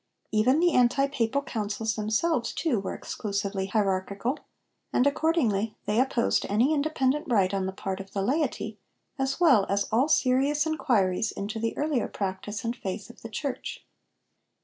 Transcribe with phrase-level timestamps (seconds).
[0.31, 4.39] Even the anti Papal Councils themselves, too, were exclusively hierarchical,
[4.91, 8.79] and accordingly they opposed any independent right on the part of the laity,
[9.19, 13.85] as well as all serious enquiries into the earlier practice and faith of the Church.